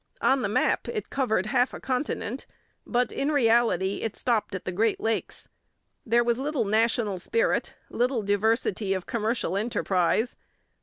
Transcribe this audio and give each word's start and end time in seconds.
On 0.23 0.41
the 0.41 0.49
map 0.49 0.87
it 0.87 1.11
covered 1.11 1.45
half 1.45 1.75
a 1.75 1.79
continent, 1.79 2.47
but 2.87 3.11
in 3.11 3.29
reality 3.29 4.01
it 4.01 4.15
stopped 4.17 4.55
at 4.55 4.65
the 4.65 4.71
Great 4.71 4.99
Lakes. 4.99 5.47
There 6.07 6.23
was 6.23 6.39
little 6.39 6.65
national 6.65 7.19
spirit, 7.19 7.75
little 7.87 8.23
diversity 8.23 8.95
of 8.95 9.05
commercial 9.05 9.55
enterprise. 9.55 10.35